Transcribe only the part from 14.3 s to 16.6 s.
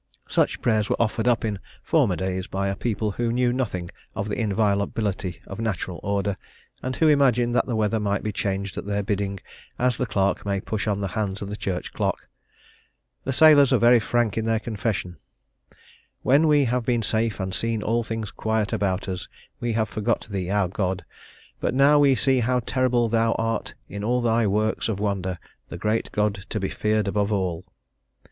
in their confession: "When